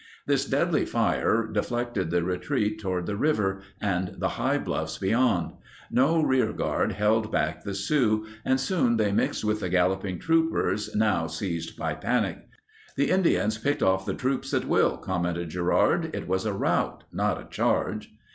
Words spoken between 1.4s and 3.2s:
deflected the retreat toward the